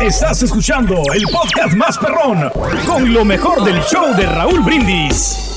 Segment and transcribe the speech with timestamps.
[0.00, 2.50] Estás escuchando el podcast más perrón
[2.86, 5.52] con lo mejor del show de Raúl Brindis.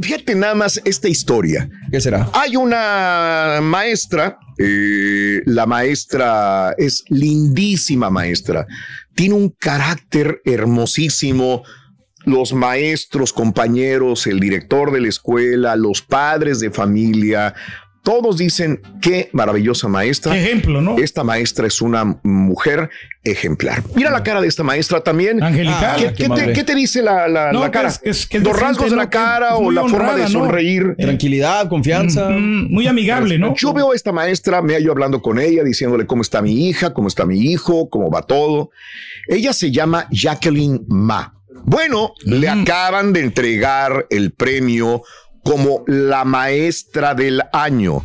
[0.00, 1.68] Fíjate nada más esta historia.
[1.90, 2.28] ¿Qué será?
[2.34, 8.66] Hay una maestra, eh, la maestra es lindísima maestra,
[9.14, 11.62] tiene un carácter hermosísimo.
[12.24, 17.54] Los maestros, compañeros, el director de la escuela, los padres de familia,
[18.02, 20.32] todos dicen qué maravillosa maestra.
[20.32, 20.98] Qué ejemplo, ¿no?
[20.98, 22.90] Esta maestra es una mujer
[23.24, 23.82] ejemplar.
[23.94, 25.42] Mira la cara de esta maestra también.
[25.42, 25.78] Angelical.
[25.78, 26.52] ¿Qué, Ah, qué qué te, amable.
[26.52, 27.88] qué te dice la, la- No, la que cara?
[27.88, 29.02] es- es- que es ¿Los decente, rasgos de ¿no?
[29.02, 30.28] la cara o la forma de ¿no?
[30.28, 30.96] sonreír?
[30.98, 32.28] Tranquilidad, confianza.
[32.30, 33.54] Mm, muy amigable, ¿no?
[33.56, 36.92] Yo veo a esta maestra, me hallo hablando con ella, diciéndole cómo está mi hija,
[36.92, 38.70] cómo está mi hijo, cómo va todo.
[39.28, 41.34] Ella se llama Jacqueline Ma.
[41.64, 45.02] Bueno, le acaban de entregar el premio
[45.42, 48.04] como la maestra del año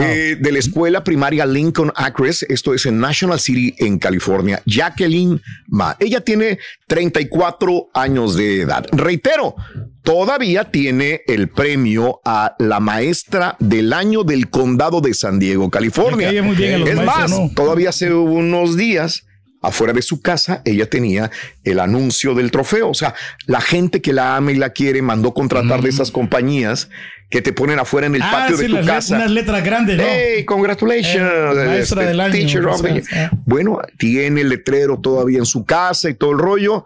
[0.00, 2.44] eh, de la escuela primaria Lincoln Acres.
[2.48, 4.62] Esto es en National City, en California.
[4.66, 5.96] Jacqueline Ma.
[6.00, 8.86] Ella tiene 34 años de edad.
[8.92, 9.54] Reitero,
[10.02, 16.42] todavía tiene el premio a la maestra del año del condado de San Diego, California.
[16.42, 17.50] Muy bien es maestros, más, ¿no?
[17.54, 19.26] todavía hace unos días
[19.62, 21.30] afuera de su casa, ella tenía
[21.64, 22.90] el anuncio del trofeo.
[22.90, 23.14] O sea,
[23.46, 26.88] la gente que la ama y la quiere mandó contratar de esas compañías
[27.30, 28.24] que te ponen afuera en el Mm.
[28.24, 29.16] Ah, patio sí, de tu las casa.
[29.16, 30.04] unas letras grandes, ¿no?
[30.06, 31.16] Hey, congratulations.
[31.16, 35.46] Eh, maestra este, del año, teacher of the sea, Bueno, tiene el letrero todavía en
[35.46, 36.84] su casa y todo el rollo.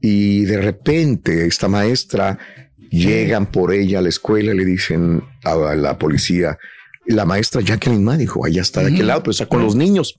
[0.00, 2.38] Y de repente esta maestra
[2.90, 6.58] llegan por ella a la escuela y le dicen a la policía,
[7.06, 10.16] la maestra Jacqueline Ma dijo, allá está de aquel lado, pero está con los niños.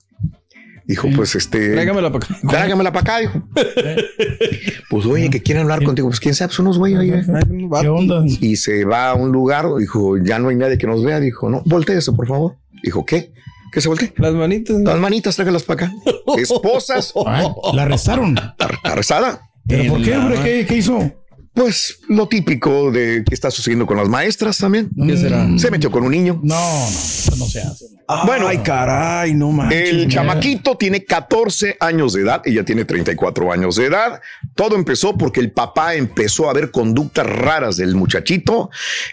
[0.92, 1.72] Dijo, pues este.
[1.72, 2.38] Tráigamela para acá.
[2.50, 3.48] Tráigamela para acá, dijo.
[4.90, 6.10] pues oye, que quieren hablar contigo.
[6.10, 7.14] Pues quién sabe, pues unos güeyes ahí.
[7.80, 8.26] ¿Qué onda?
[8.26, 11.22] Y se va a un lugar, dijo, ya no hay nadie que nos vea.
[11.22, 12.58] Dijo, no, volteese, por favor.
[12.84, 13.32] Dijo, ¿qué?
[13.72, 14.14] ¿Qué se voltee?
[14.18, 14.82] Las manitas.
[14.82, 15.96] Las manitas, tráigalas para acá.
[16.38, 17.14] Esposas.
[17.26, 18.36] Ay, la arrestaron.
[18.84, 19.50] Arrestada.
[19.66, 20.40] ¿Pero por qué, hombre?
[20.44, 21.00] ¿Qué, qué hizo?
[21.54, 24.90] Pues lo típico de que está sucediendo con las maestras también.
[25.08, 25.48] ¿Qué será?
[25.58, 26.40] Se metió con un niño.
[26.44, 26.88] No, no,
[27.28, 27.86] eso no se hace.
[28.26, 29.90] Bueno, Ay, caray, no manches.
[29.90, 34.20] El chamaquito tiene 14 años de edad, ella tiene 34 años de edad.
[34.54, 38.70] Todo empezó porque el papá empezó a ver conductas raras del muchachito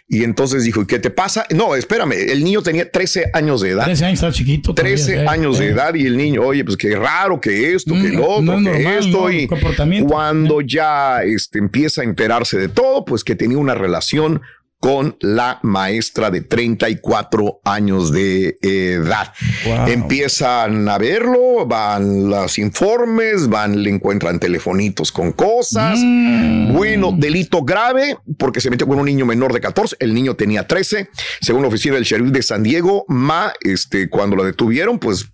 [0.08, 1.46] y entonces dijo, ¿y qué te pasa?
[1.50, 3.84] No, espérame, el niño tenía 13 años de edad.
[3.84, 4.74] 13 años está chiquito.
[4.74, 5.70] todavía, 13 eh, años de eh.
[5.70, 8.72] edad y el niño, oye, pues qué raro que esto, que Mm, lo otro, no
[8.72, 9.20] que normal, esto.
[9.20, 9.30] ¿no?
[9.30, 14.42] Y cuando ya este, empieza a enterarse de todo, pues que tenía una relación
[14.80, 19.32] con la maestra de 34 años de edad.
[19.64, 19.88] Wow.
[19.88, 25.98] Empiezan a verlo, van los informes, van, le encuentran telefonitos con cosas.
[26.02, 26.72] Mm.
[26.72, 30.66] Bueno, delito grave porque se metió con un niño menor de 14, el niño tenía
[30.66, 31.10] 13.
[31.40, 35.26] Según la oficina del sheriff de San Diego, Ma, este, cuando lo detuvieron, pues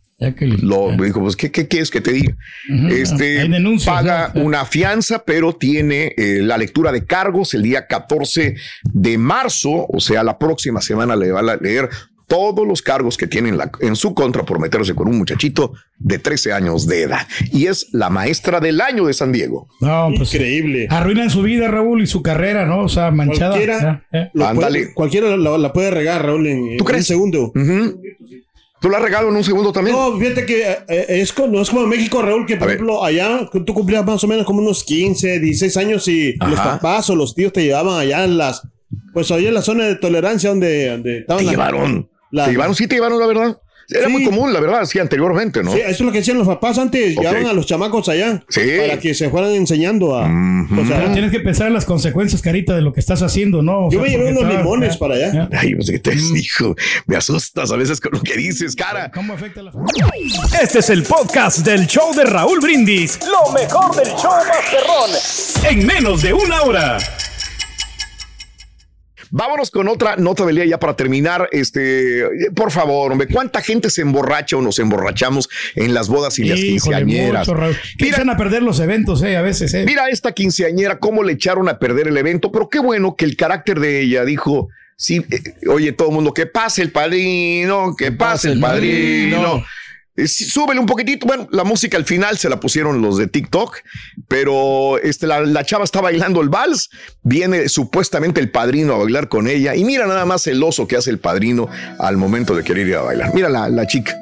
[0.63, 2.37] Lo dijo, pues, ¿qué, qué quieres que te diga?
[2.91, 3.47] Este,
[3.85, 4.43] paga ¿no?
[4.45, 8.55] una fianza, pero tiene eh, la lectura de cargos el día 14
[8.85, 11.89] de marzo, o sea, la próxima semana le va a leer
[12.27, 15.75] todos los cargos que tiene en, la- en su contra por meterse con un muchachito
[15.99, 17.27] de 13 años de edad.
[17.53, 19.69] Y es la maestra del año de San Diego.
[19.81, 20.87] No, pues Increíble.
[20.91, 22.81] arruinan su vida, Raúl, y su carrera, ¿no?
[22.85, 23.51] O sea, manchada.
[23.51, 24.31] Cualquiera, ¿eh?
[24.33, 24.81] lo Ándale.
[24.81, 27.01] puede- cualquiera la, la puede regar, Raúl, en, ¿Tú en crees?
[27.03, 27.53] un segundo.
[27.55, 28.01] Ujú.
[28.85, 29.97] ¿Tú la has regado en un segundo también?
[29.97, 33.49] No, fíjate que eh, es, co- no es como México, Raúl, que por ejemplo allá
[33.65, 36.73] tú cumplías más o menos como unos 15, 16 años y los Ajá.
[36.75, 38.61] papás o los tíos te llevaban allá en las,
[39.15, 42.11] pues allá en la zona de tolerancia donde, donde estaban te las- llevaron.
[42.31, 43.59] la- te llevaron, sí te llevaron, la verdad.
[43.91, 44.13] Era Sí.
[44.13, 45.73] muy común, la verdad, sí, anteriormente, ¿no?
[45.73, 47.23] Sí, eso es lo que decían los papás antes, Ok.
[47.23, 48.61] llevaban a los chamacos allá Sí.
[48.81, 50.23] para que se fueran enseñando a...
[50.25, 53.63] O sea, Pero tienes que pensar en las consecuencias, Carita, de lo que estás haciendo,
[53.63, 53.87] ¿no?
[53.87, 55.45] O yo sea, me llevé unos limones para allá.
[55.45, 55.49] ¿eh?
[55.53, 56.75] Ay, pues, ¿qué te dijo?
[57.07, 59.11] Me asustas a veces con lo que dices, cara.
[59.13, 59.73] ¿Cómo afecta la
[60.63, 63.19] Este es el podcast del show de Raúl Brindis.
[63.27, 65.11] Lo mejor del show Masterrón.
[65.71, 66.99] En menos de una hora.
[69.37, 71.49] Vámonos con otra nota del día ya para terminar.
[71.51, 72.23] Este,
[72.55, 76.61] por favor, hombre, ¿cuánta gente se emborracha o nos emborrachamos en las bodas y las
[76.61, 77.49] Híjole, quinceañeras?
[77.49, 77.77] mucho, Raúl.
[77.99, 79.83] Que Mira, echan a perder los eventos, eh, a veces, eh.
[79.85, 83.37] mira esta quinceañera, cómo le echaron a perder el evento, pero qué bueno que el
[83.37, 88.13] carácter de ella dijo, sí, eh, oye, todo el mundo, que pase el padrino, que
[88.13, 89.65] pase el padrino.
[90.17, 91.27] Eh, súbele un poquitito.
[91.27, 93.79] Bueno, la música al final se la pusieron los de TikTok,
[94.29, 96.89] pero este, la, la chava está bailando el vals.
[97.23, 99.75] Viene supuestamente el padrino a bailar con ella.
[99.75, 101.69] Y mira nada más el oso que hace el padrino
[101.99, 103.35] al momento de querer ir a bailar.
[103.35, 104.17] Mira la, la chica.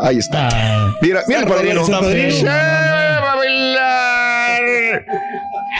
[0.00, 0.48] Ahí está.
[0.52, 1.86] Ah, Mira, mira el padrino.
[1.88, 1.98] Va
[3.32, 5.04] a bailar.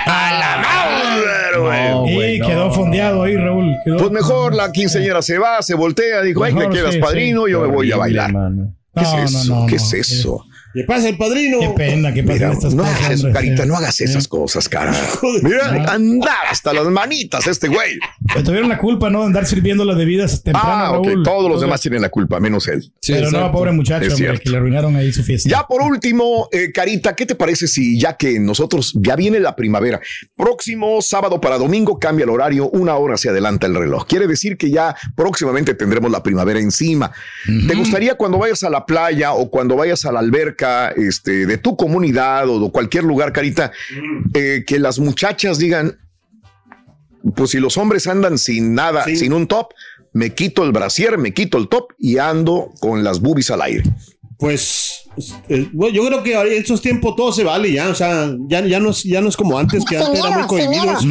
[0.06, 0.62] A la
[1.58, 2.37] madre, güey.
[2.37, 3.75] y quedó fondeado ahí, Raúl.
[3.84, 7.00] Quedó- Pues mejor la quinceañera se va, se voltea, dijo, ay, que Mejor, quieras sí,
[7.00, 8.32] padrino, yo me voy a bailar.
[8.94, 9.55] ¿Qué No, es eso?
[9.55, 9.82] no, ¿Qué no.
[9.82, 10.44] es eso?
[10.75, 11.58] ¿Qué pasa, el padrino?
[11.61, 13.32] Qué pena, qué pasa Mira, estas no cosas, hagas eso, hombre.
[13.43, 14.94] carita, no hagas esas cosas, cara.
[15.43, 17.99] Mira, andar hasta las manitas este güey.
[18.32, 19.20] Pero tuvieron la culpa, ¿no?
[19.20, 21.22] De andar sirviendo las bebidas temprano, Ah, ok, Raúl.
[21.22, 22.82] todos los demás tienen la culpa, menos él.
[23.00, 25.48] Sí, pero no, pobre muchacho, Es hombre, que le arruinaron ahí su fiesta.
[25.48, 29.56] Ya por último, eh, Carita, ¿qué te parece si ya que nosotros ya viene la
[29.56, 30.00] primavera,
[30.36, 34.06] próximo sábado para domingo cambia el horario, una hora se adelanta el reloj?
[34.06, 37.10] Quiere decir que ya próximamente tendremos la primavera encima.
[37.66, 41.58] ¿Te gustaría cuando vayas a la playa o cuando vayas a la alberca este, de
[41.58, 43.72] tu comunidad o de cualquier lugar, Carita,
[44.34, 45.96] eh, que las muchachas digan,
[47.36, 49.16] pues si los hombres andan sin nada, Sí.
[49.16, 49.68] sin un top,
[50.12, 53.82] me quito el brasier, me quito el top y ando con las boobies al aire.
[54.38, 55.02] Pues
[55.48, 58.64] eh, bueno, yo creo que en estos tiempos todo se vale ya, o sea, ya,
[58.64, 60.84] ya, no, es, ya no es como antes, que antes era muy cohibido.
[60.84, 61.08] eso.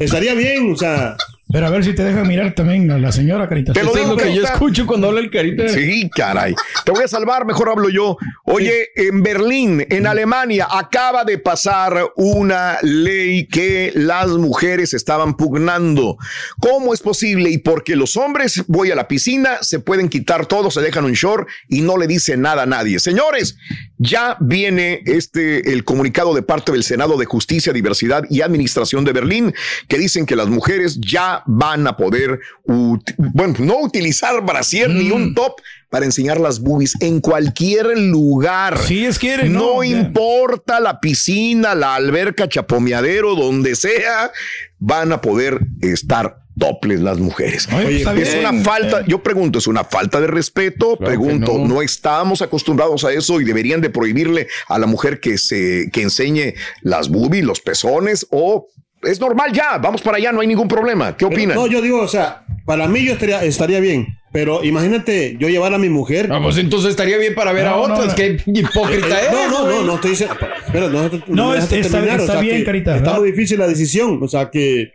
[0.00, 1.16] Estaría bien, o sea,
[1.54, 3.72] Pero a ver si te deja mirar también a la señora, Carita.
[3.72, 5.68] Te lo es digo, lo que yo escucho cuando habla el carita.
[5.68, 6.52] Sí, caray.
[6.84, 8.16] Te voy a salvar, mejor hablo yo.
[8.42, 16.16] Oye, en Berlín, en Alemania, acaba de pasar una ley que las mujeres estaban pugnando.
[16.58, 17.50] ¿Cómo es posible?
[17.50, 21.12] Y porque los hombres, voy a la piscina, se pueden quitar todo, se dejan un
[21.12, 22.98] short y no le dicen nada a nadie.
[22.98, 23.56] Señores,
[23.96, 29.12] ya viene este el comunicado de parte del Senado de Justicia, Diversidad y Administración de
[29.12, 29.54] Berlín
[29.86, 35.10] que dicen que las mujeres ya van a poder, ut- bueno, no utilizar brasier ni
[35.10, 35.54] un top
[35.90, 38.78] para enseñar las boobies en cualquier lugar.
[38.78, 44.32] Si ellas quieren, no importa la piscina, la alberca, chapomeadero, donde sea,
[44.78, 47.68] van a poder estar toples las mujeres.
[47.72, 48.46] Oye, está es bien.
[48.46, 49.04] una falta, Eh.
[49.08, 51.66] yo pregunto, es una falta de respeto, Claro pregunto, no.
[51.66, 51.82] no.
[51.82, 56.54] estamos acostumbrados a eso y deberían de prohibirle a la mujer que se que enseñe
[56.82, 58.68] las boobies, los pezones o
[59.06, 61.16] es normal ya, vamos para allá, no hay ningún problema.
[61.16, 61.56] ¿Qué pero- opinan?
[61.56, 65.72] no, yo digo, o sea, para mí yo estaría, estaría bien, pero imagínate yo llevar
[65.74, 66.28] a mi mujer.
[66.32, 68.08] Ah, pues entonces estaría bien para ver a No, no, otras.
[68.08, 68.14] no.
[68.14, 69.32] Qué hipócrita Eh, es.
[69.32, 70.34] no, no, no, no estoy diciendo.
[70.66, 73.20] Espera, no, no, es- está- terminar, está bien, que Carita, Está ¿verdad?
[73.20, 74.90] muy difícil la decisión, o sea que,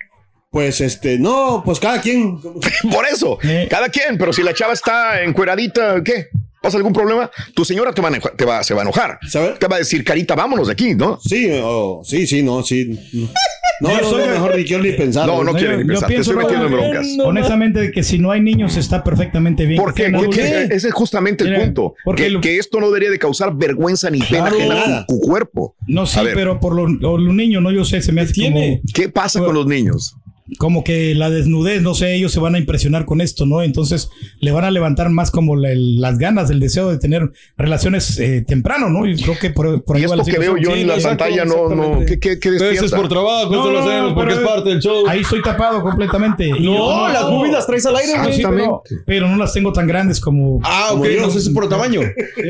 [0.51, 2.39] pues, este, no, pues cada quien.
[2.91, 3.67] Por eso, Eh.
[3.69, 6.27] cada quien, pero si la chava está encueradita, ¿qué?
[6.61, 7.31] ¿Pasa algún problema?
[7.55, 9.17] Tu señora te va a, enojar- te va, se va a enojar.
[9.29, 9.51] ¿Sabe?
[9.57, 11.17] Te va a decir, carita, vámonos de aquí, ¿no?
[11.21, 12.99] Sí, oh, sí, sí, no, sí.
[13.81, 15.25] No, Yo no, soy- no, mejor ni quiero ni pensar.
[15.27, 17.07] No, no No, quieren yo- ni yo pensar, te pienso, estoy metiendo en broncas.
[17.23, 19.81] Honestamente, que si no hay niños está perfectamente bien.
[19.81, 20.09] ¿Por qué?
[20.13, 21.95] Porque ese es justamente el punto.
[22.03, 25.05] porque Que, lo- que esto no debería de causar vergüenza ni pena Claro.
[25.05, 25.75] con tu cuerpo.
[25.87, 27.71] No, sí, pero por los lo, lo niños, ¿no?
[27.71, 28.79] Yo sé, se me hace tiene?
[28.81, 30.15] como, ¿Qué pasa con los niños?
[30.57, 33.61] Como que la desnudez, no sé, ellos se van a impresionar con esto, ¿no?
[33.61, 34.09] Entonces
[34.39, 38.17] le van a levantar más como la- el- las ganas, el deseo de tener relaciones
[38.19, 39.05] eh, temprano, ¿no?
[39.05, 40.87] Y creo que por, por ahí Y va esto la que veo yo Sí, en
[40.87, 41.99] la exacto, pantalla no, no.
[42.05, 44.79] ¿qué, qué, qué Pero eso es por trabajo, esto lo sabemos, porque es parte del
[44.79, 45.03] show.
[45.07, 46.49] Ahí estoy tapado completamente.
[46.49, 48.33] No, yo- las boobies las traes al aire, güey.
[48.33, 50.59] Sí, pero, pero no las tengo tan grandes como.
[50.63, 51.21] Ah, Como ok, yo.
[51.21, 52.01] no sé si por tamaño.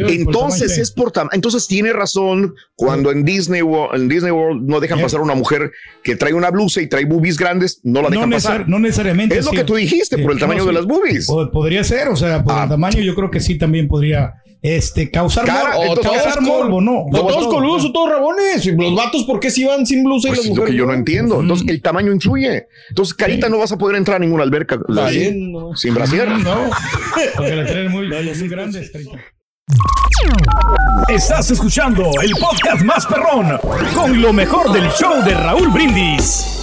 [0.07, 4.79] Entonces es por tam- entonces tiene razón cuando en Disney World, en Disney World no
[4.79, 5.71] dejan pasar a una mujer
[6.03, 8.69] que trae una blusa y trae boobies grandes, no la no, dejan necesar- pasar.
[8.69, 9.37] no necesariamente.
[9.37, 9.57] Es lo sí.
[9.57, 11.27] que tú dijiste, por el tamaño de las boobies.
[11.27, 12.63] Po- Podría ser, o sea, por Ah.
[12.63, 15.81] el tamaño yo creo que sí también podría este, causar Cara, morbo.
[15.83, 17.05] entonces, causar ¿qué haces con- morbo, no.
[17.11, 17.89] No, todos No, coludos no.
[17.89, 18.65] o todos rabones.
[18.65, 20.75] Y Los vatos, ¿por qué si van sin blusa y Pues las es lo que
[20.75, 21.39] yo no entiendo.
[21.41, 22.67] Entonces, el tamaño influye.
[22.89, 25.75] Entonces, Carita no vas a poder entrar a ninguna alberca no.
[25.77, 26.27] sin brasier.
[26.29, 26.69] No,
[27.37, 28.07] porque la tienen muy,
[28.39, 29.11] muy grandes, carita.
[31.07, 33.57] Estás escuchando el podcast más perrón
[33.95, 36.58] con lo mejor del show de Raúl Brindis.